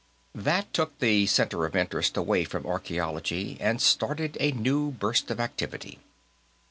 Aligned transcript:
That 0.33 0.73
took 0.73 0.97
the 0.97 1.27
center 1.27 1.63
of 1.67 1.75
interest 1.75 2.17
away 2.17 2.43
from 2.43 2.65
archaeology, 2.65 3.57
and 3.59 3.79
started 3.79 4.35
a 4.39 4.51
new 4.51 4.89
burst 4.89 5.29
of 5.29 5.39
activity. 5.39 5.99